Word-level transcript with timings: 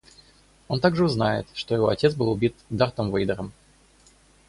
Он 0.67 0.79
также 0.79 1.05
узнает, 1.05 1.45
что 1.53 1.75
его 1.75 1.87
отец 1.89 2.15
был 2.15 2.31
убит 2.31 2.55
Дартом 2.71 3.15
Вейдером 3.15 3.53